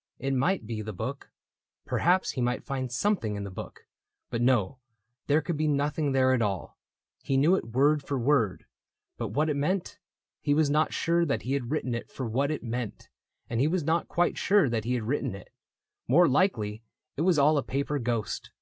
»•It 0.24 0.32
might 0.34 0.68
be 0.68 0.82
the 0.82 0.92
book; 0.92 1.32
Perhaps 1.84 2.30
he 2.30 2.40
might 2.40 2.62
find 2.62 2.92
something 2.92 3.34
in 3.34 3.42
the 3.42 3.50
book; 3.50 3.88
But 4.30 4.40
no, 4.40 4.78
there 5.26 5.42
could 5.42 5.56
be 5.56 5.66
nothing 5.66 6.12
there 6.12 6.32
at 6.32 6.40
all— 6.40 6.78
He 7.24 7.36
knew 7.36 7.56
it 7.56 7.70
word 7.72 8.00
for 8.00 8.16
word; 8.16 8.66
but 9.18 9.30
what 9.30 9.50
it 9.50 9.56
meant— 9.56 9.98
He 10.42 10.54
was 10.54 10.70
not 10.70 10.92
sure 10.92 11.24
that 11.26 11.42
he 11.42 11.54
had 11.54 11.72
written 11.72 11.92
it 11.96 12.08
For 12.08 12.24
what 12.28 12.52
it 12.52 12.62
meant; 12.62 13.08
and 13.48 13.58
he 13.58 13.66
was 13.66 13.82
not 13.82 14.06
quite 14.06 14.38
sure 14.38 14.68
That 14.68 14.84
he 14.84 14.94
had 14.94 15.08
written 15.08 15.34
it;— 15.34 15.50
more 16.06 16.28
likely 16.28 16.84
it 17.16 17.22
Was 17.22 17.36
all 17.36 17.58
a 17.58 17.62
paper 17.64 17.98
ghost. 17.98 18.52